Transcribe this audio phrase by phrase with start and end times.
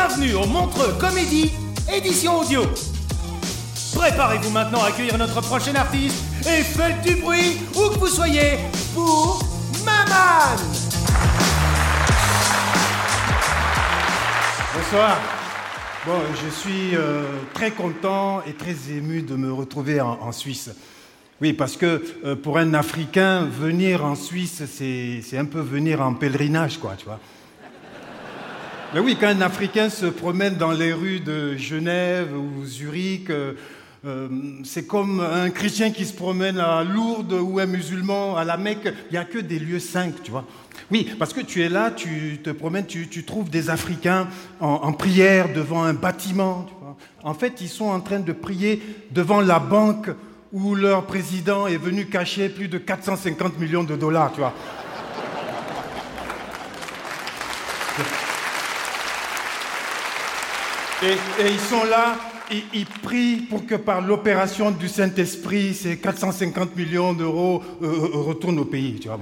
[0.00, 1.50] Bienvenue au Montreux Comédie,
[1.92, 2.62] édition audio.
[3.96, 8.58] Préparez-vous maintenant à accueillir notre prochain artiste et faites du bruit où que vous soyez
[8.94, 9.42] pour
[9.84, 10.54] Maman
[14.72, 15.18] Bonsoir.
[16.06, 20.70] Bon, je suis euh, très content et très ému de me retrouver en, Suisse.
[21.40, 26.00] Oui, parce que euh, pour un Africain, venir en Suisse, c'est c'est un peu venir
[26.00, 27.18] en pèlerinage, quoi, tu vois.
[28.94, 33.52] Mais oui, quand un Africain se promène dans les rues de Genève ou Zurich, euh,
[34.06, 34.28] euh,
[34.64, 38.90] c'est comme un chrétien qui se promène à Lourdes ou un musulman à la Mecque.
[39.10, 40.46] Il n'y a que des lieux saints, tu vois.
[40.90, 44.26] Oui, parce que tu es là, tu te promènes, tu, trouves des Africains
[44.58, 46.64] en, prière devant un bâtiment.
[47.22, 50.08] En fait, ils sont en train de prier devant la banque
[50.50, 54.54] où leur président est venu cacher plus de 450 millions de dollars, tu vois.
[61.00, 61.16] Et,
[61.48, 62.16] ils sont là,
[62.50, 68.58] ils, prient pour que par l'opération du Saint-Esprit, ces 450 millions d'euros euh, euh, retournent
[68.58, 68.98] au pays.
[69.00, 69.18] Tu vois.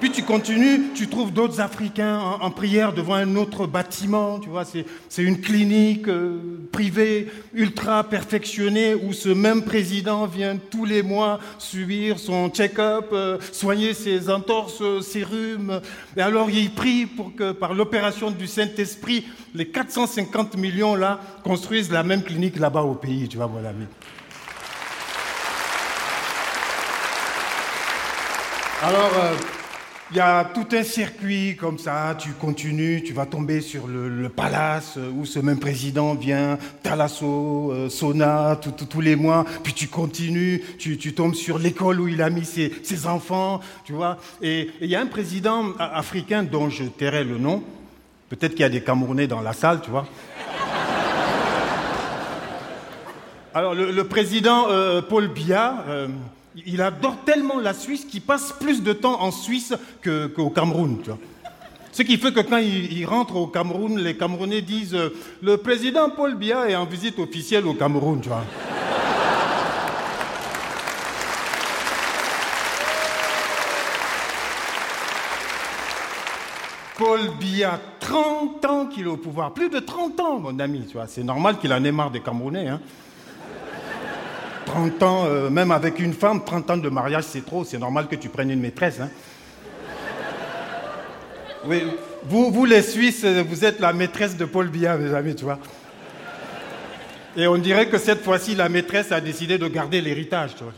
[0.00, 4.64] Puis tu continues, tu trouves d'autres Africains en, prière devant un autre bâtiment, tu vois,
[4.64, 6.38] c'est une clinique euh,
[6.70, 13.38] privée ultra perfectionnée où ce même président vient tous les mois subir son check-up, euh,
[13.52, 15.80] soigner ses entorses, euh, ses rhumes.
[16.14, 19.24] Et alors il prie pour que par l'opération du Saint-Esprit,
[19.54, 23.86] les 450 millions là construisent la même clinique là-bas au pays, tu vois, mon ami.
[28.82, 29.10] Alors,
[30.12, 34.08] il y a tout un circuit comme ça, tu continues, tu vas tomber sur le,
[34.08, 39.72] le palace euh, où ce même président vient, Talasso, euh, Sona, tous les mois, puis
[39.72, 44.18] tu continues, tu, tombes sur l'école où il a mis ses, enfants, tu vois.
[44.40, 47.64] Et il y a un président africain dont je tairai le nom,
[48.28, 50.06] peut-être qu'il y a des Camerounais dans la salle, tu vois.
[53.54, 56.08] Alors, le, le président euh, Paul Biya, euh,
[56.64, 61.02] il adore tellement la Suisse qu'il passe plus de temps en Suisse qu'au Cameroun.
[61.92, 66.10] Ce qui fait que quand il, rentre au Cameroun, les Camerounais disent euh, Le président
[66.10, 68.20] Paul Biya est en visite officielle au Cameroun.
[76.98, 79.54] Paul Biya, 30 ans qu'il est au pouvoir.
[79.54, 80.86] Plus de 30 ans, mon ami.
[81.08, 82.68] C'est normal qu'il en ait marre des Camerounais.
[82.68, 82.80] Hein.
[84.66, 87.64] 30 ans, euh, même avec une femme, 30 ans de mariage, c'est trop.
[87.64, 89.00] C'est normal que tu prennes une maîtresse.
[89.00, 89.08] Hein.
[91.64, 91.82] Oui,
[92.24, 95.44] vous, vous, les Suisses, euh, vous êtes la maîtresse de Paul Biya, mes amis, tu
[95.44, 95.58] vois.
[97.36, 100.72] Et on dirait que cette fois-ci, la maîtresse a décidé de garder l'héritage, tu vois.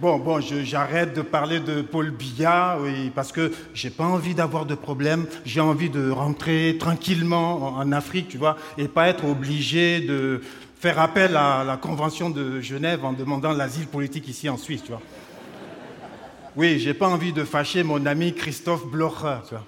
[0.00, 4.64] Bon, bon, j'arrête de parler de Paul Biya, oui, parce que j'ai pas envie d'avoir
[4.64, 5.26] de problème.
[5.44, 10.40] J'ai envie de rentrer tranquillement en, en Afrique, tu vois, et pas être obligé de
[10.78, 14.92] faire appel à la Convention de Genève en demandant l'asile politique ici en Suisse, tu
[14.92, 15.02] vois.
[16.56, 19.64] Oui, j'ai pas envie de fâcher mon ami Christophe Blocher, tu vois.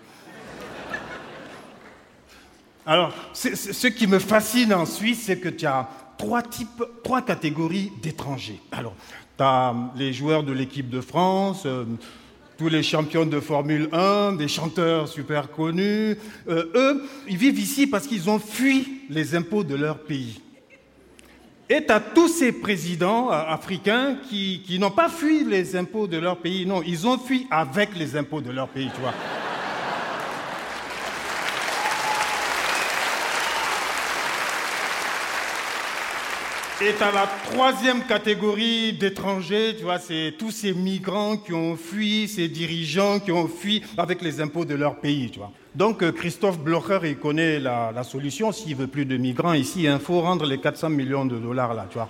[2.86, 7.92] Alors, ce qui me fascine en Suisse, c'est que tu as trois types, trois catégories
[8.02, 8.60] d'étrangers.
[8.72, 8.94] Alors,
[9.36, 11.84] tu as les joueurs de l'équipe de France, euh,
[12.56, 16.16] tous les champions de Formule 1, des chanteurs super connus.
[16.48, 20.40] Euh, eux, ils vivent ici parce qu'ils ont fui les impôts de leur pays.
[21.70, 26.18] Tu as tous ces présidents euh, africains qui, qui n'ont pas fui les impôts de
[26.18, 29.14] leur pays, non, ils ont fui avec les impôts de leur pays, tu vois.
[36.80, 42.26] Tu as la troisième catégorie d'étrangers, tu vois, c'est tous ces migrants qui ont fui,
[42.26, 45.52] ces dirigeants qui ont fui avec les impôts de leur pays, tu vois.
[45.74, 48.50] Donc euh, Christophe Blocher, il connaît la, la solution.
[48.50, 51.86] S'il veut plus de migrants ici, il faut rendre les 400 millions de dollars là,
[51.90, 52.08] tu vois.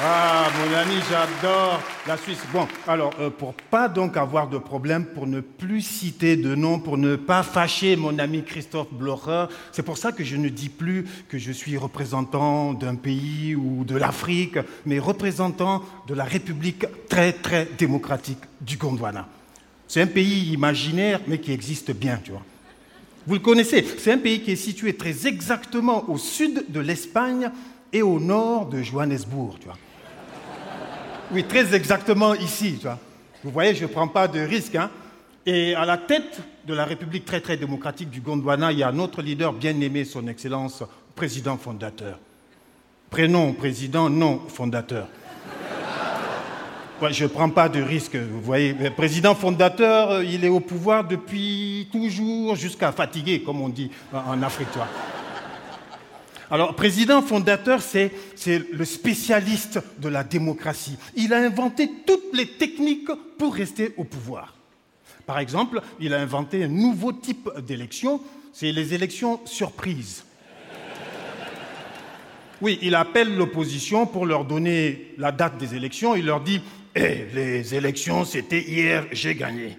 [0.00, 2.40] Ah, mon ami, j'adore la Suisse.
[2.52, 6.80] Bon, alors, euh, pour pas donc avoir de problème, pour ne plus citer de nom,
[6.80, 10.68] pour ne pas fâcher mon ami Christophe Blocher, c'est pour ça que je ne dis
[10.68, 16.86] plus que je suis représentant d'un pays ou de l'Afrique, mais représentant de la République
[17.08, 19.28] très, très démocratique du Gondwana.
[19.86, 22.42] C'est un pays imaginaire, mais qui existe bien, tu vois.
[23.28, 27.50] Vous le connaissez, c'est un pays qui est situé très exactement au sud de l'Espagne
[27.94, 29.78] et au nord de Johannesburg, tu vois.
[31.32, 32.76] Oui, très exactement ici.
[32.78, 32.98] Tu vois.
[33.42, 34.74] Vous voyez, je ne prends pas de risque.
[34.74, 34.90] Hein.
[35.46, 38.90] Et à la tête de la République très très démocratique du Gondwana, il y a
[38.90, 40.82] notre leader bien aimé, son Excellence,
[41.14, 42.18] président fondateur.
[43.10, 45.06] Prénom président, nom fondateur.
[47.10, 48.74] Je ne prends pas de risque, vous voyez.
[48.96, 54.70] président fondateur, il est au pouvoir depuis toujours, jusqu'à fatiguer, comme on dit en Afrique.
[54.72, 54.88] Tu vois.
[56.50, 58.12] Alors, président fondateur, c'est
[58.46, 60.96] le spécialiste de la démocratie.
[61.16, 64.54] Il a inventé toutes les techniques pour rester au pouvoir.
[65.26, 68.20] Par exemple, il a inventé un nouveau type d'élection,
[68.52, 70.24] c'est les élections surprises.
[72.60, 76.14] Oui, il appelle l'opposition pour leur donner la date des élections.
[76.14, 76.60] Il leur dit
[76.94, 79.76] Eh, les élections, c'était hier, j'ai gagné.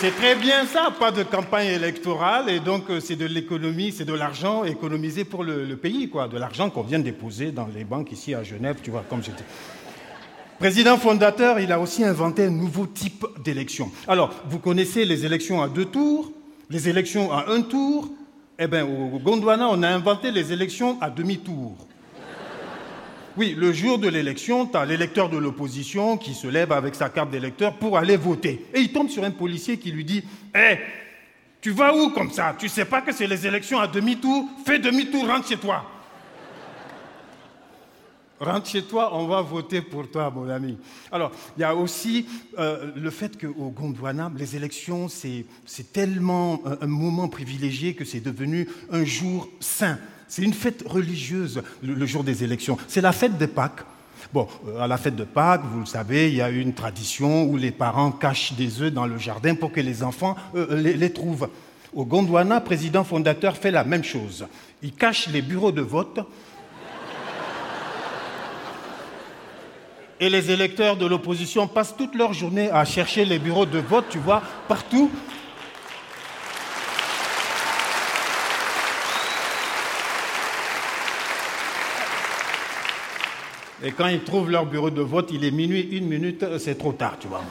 [0.00, 4.04] C'est très bien ça, pas de campagne électorale, et donc euh, c'est de l'économie, c'est
[4.04, 8.10] de l'argent économisé pour le, pays, quoi, de l'argent qu'on vient déposer dans les banques
[8.10, 9.44] ici à Genève, tu vois, comme j'étais.
[10.58, 13.92] Président fondateur, il a aussi inventé un nouveau type d'élection.
[14.08, 16.32] Alors, vous connaissez les élections à deux tours,
[16.70, 18.08] les élections à un tour.
[18.58, 21.76] Eh bien, au Gondwana, on a inventé les élections à demi-tour.
[23.38, 27.08] Oui, le jour de l'élection, tu as l'électeur de l'opposition qui se lève avec sa
[27.08, 28.66] carte d'électeur pour aller voter.
[28.74, 30.78] Et il tombe sur un policier qui lui dit Hé, eh,
[31.60, 32.56] tu vas où comme ça?
[32.58, 34.44] Tu sais pas que c'est les élections à demi-tour?
[34.66, 35.84] Fais demi-tour, rentre chez toi.
[38.40, 40.76] Rentre chez toi, on va voter pour toi, mon ami.
[41.12, 42.26] Alors, il y a aussi
[42.58, 45.46] euh, le fait qu'au Gondwana, les élections, c'est
[45.92, 49.98] tellement un moment privilégié que c'est devenu un jour saint.
[50.28, 52.76] C'est une fête religieuse, le, jour des élections.
[52.86, 53.80] C'est la fête de Pâques.
[54.32, 57.44] Bon, euh, à la fête de Pâques, vous le savez, il y a une tradition
[57.44, 60.94] où les parents cachent des œufs dans le jardin pour que les enfants euh, les,
[60.94, 61.48] les, trouvent.
[61.94, 64.46] Au Gondwana, président fondateur fait la même chose.
[64.82, 66.20] Il cache les bureaux de vote
[70.20, 74.06] et les électeurs de l'opposition passent toute leur journée à chercher les bureaux de vote,
[74.10, 75.10] tu vois, partout
[83.82, 86.92] Et quand ils trouvent leur bureau de vote, il est minuit, une minute, c'est trop
[86.92, 87.42] tard, tu vois.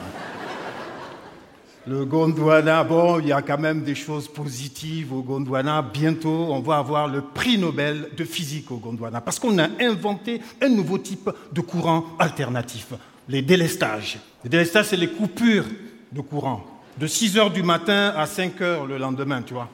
[1.86, 5.80] Le Gondwana, bon, il y a quand même des choses positives au Gondwana.
[5.80, 10.42] Bientôt, on va avoir le prix Nobel de physique au Gondwana parce qu'on a inventé
[10.60, 12.88] un nouveau type de courant alternatif,
[13.26, 14.18] les délestages.
[14.44, 15.64] Les délestages, c'est les coupures
[16.12, 16.62] de courant,
[16.98, 19.70] de 6 heures du matin à 5 heures le lendemain, tu vois.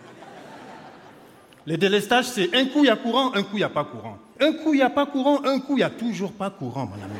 [1.67, 3.85] Les délestages, c'est un coup il y a courant, un coup il n'y a pas
[3.85, 4.19] courant.
[4.41, 6.87] Un coup il n'y a pas courant, un coup il n'y a toujours pas courant,
[6.87, 7.19] mon ami.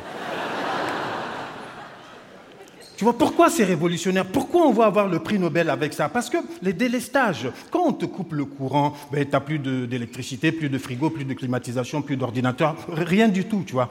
[2.95, 4.25] Tu vois, pourquoi c'est révolutionnaire?
[4.25, 6.07] Pourquoi on va avoir le prix Nobel avec ça?
[6.07, 10.53] Parce que les délestages, quand on te coupe le courant, ben, tu n'as plus d'électricité,
[10.53, 13.89] plus de frigo, plus de climatisation, plus d'ordinateur, rien du tout, tu vois.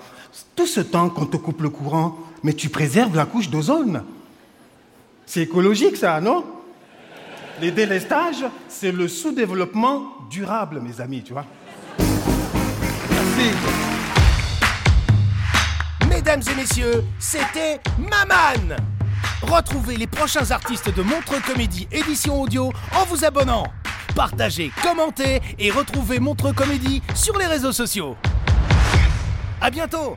[0.56, 4.04] Tout ce temps qu'on te coupe le courant, mais tu préserves la couche d'ozone.
[5.26, 6.42] C'est écologique ça, non?
[7.61, 11.46] Les délestages, c'est le sous-développement durable, mes amis, tu vois.
[11.99, 13.50] Merci.
[16.08, 18.76] Mesdames et messieurs, c'était Maman
[19.42, 23.64] Retrouvez les prochains artistes de Montre Comédie édition audio en vous abonnant.
[24.16, 28.16] Partagez, commentez et retrouvez Montre Comédie sur les réseaux sociaux.
[29.61, 30.16] À bientôt